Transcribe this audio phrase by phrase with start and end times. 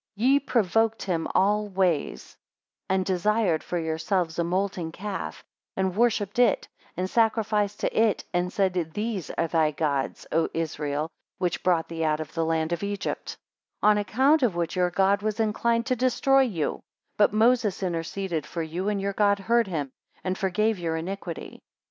[0.15, 2.35] 12 Ye provoked him all ways,
[2.89, 5.43] and desired for yourselves a molten calf,
[5.77, 11.11] and worshipped it, and sacrificed to it, and said, These are thy Gods, O Israel,
[11.37, 13.37] which brought thee out of the land of Egypt:
[13.83, 16.81] 13 On account of which your God was inclined to destroy you;
[17.15, 19.91] but Moses interceded for you, and your God heard him,
[20.23, 21.61] and forgave your iniquity.